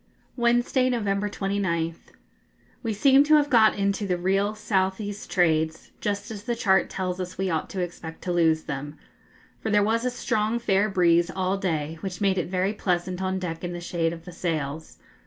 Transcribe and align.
Wednesday, 0.35 0.89
November 0.89 1.29
29th. 1.29 2.09
We 2.81 2.91
seem 2.91 3.23
to 3.25 3.35
have 3.35 3.51
got 3.51 3.75
into 3.77 4.07
the 4.07 4.17
real 4.17 4.55
south 4.55 4.99
east 4.99 5.29
trades, 5.29 5.91
just 6.01 6.31
as 6.31 6.45
the 6.45 6.55
chart 6.55 6.89
tells 6.89 7.19
us 7.19 7.37
we 7.37 7.51
ought 7.51 7.69
to 7.69 7.81
expect 7.81 8.23
to 8.23 8.31
lose 8.33 8.63
them; 8.63 8.97
for 9.59 9.69
there 9.69 9.83
was 9.83 10.03
a 10.03 10.09
strong 10.09 10.57
fair 10.57 10.89
breeze 10.89 11.29
all 11.29 11.55
day, 11.55 11.99
which 12.01 12.19
made 12.19 12.39
it 12.39 12.49
very 12.49 12.73
pleasant 12.73 13.21
on 13.21 13.37
deck 13.37 13.63
in 13.63 13.73
the 13.73 13.79
shade 13.79 14.11
of 14.11 14.25
the 14.25 14.31
sails. 14.33 14.97